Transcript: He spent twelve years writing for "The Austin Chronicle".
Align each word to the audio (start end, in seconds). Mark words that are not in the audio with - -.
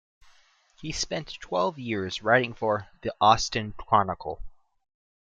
He 0.79 0.91
spent 0.93 1.35
twelve 1.41 1.77
years 1.77 2.23
writing 2.23 2.55
for 2.55 2.87
"The 3.03 3.13
Austin 3.21 3.73
Chronicle". 3.73 4.41